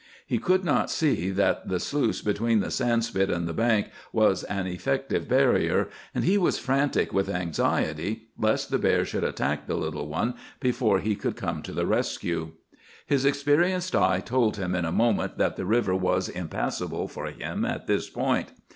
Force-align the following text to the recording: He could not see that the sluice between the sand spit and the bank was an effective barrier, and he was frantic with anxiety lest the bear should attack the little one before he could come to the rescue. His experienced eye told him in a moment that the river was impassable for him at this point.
He 0.25 0.39
could 0.39 0.63
not 0.65 0.89
see 0.89 1.29
that 1.29 1.67
the 1.69 1.79
sluice 1.79 2.23
between 2.23 2.59
the 2.59 2.71
sand 2.71 3.03
spit 3.05 3.29
and 3.29 3.47
the 3.47 3.53
bank 3.53 3.91
was 4.11 4.43
an 4.45 4.65
effective 4.65 5.27
barrier, 5.27 5.89
and 6.15 6.23
he 6.23 6.39
was 6.39 6.57
frantic 6.57 7.13
with 7.13 7.29
anxiety 7.29 8.23
lest 8.35 8.71
the 8.71 8.79
bear 8.79 9.05
should 9.05 9.23
attack 9.23 9.67
the 9.67 9.75
little 9.77 10.07
one 10.07 10.33
before 10.59 10.97
he 10.97 11.15
could 11.15 11.35
come 11.35 11.61
to 11.61 11.71
the 11.71 11.85
rescue. 11.85 12.53
His 13.05 13.25
experienced 13.25 13.95
eye 13.95 14.21
told 14.21 14.57
him 14.57 14.73
in 14.73 14.85
a 14.85 14.91
moment 14.91 15.37
that 15.37 15.55
the 15.55 15.65
river 15.67 15.93
was 15.93 16.29
impassable 16.29 17.07
for 17.07 17.27
him 17.27 17.63
at 17.63 17.85
this 17.85 18.09
point. 18.09 18.53